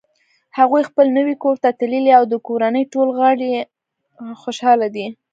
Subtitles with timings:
[0.57, 3.57] هغوی خپل نوی کور ته تللي او د کورنۍ ټول غړ یی
[4.41, 5.07] خوشحاله دي